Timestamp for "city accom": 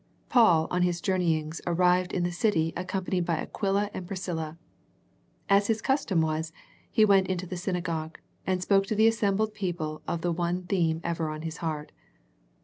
2.31-3.03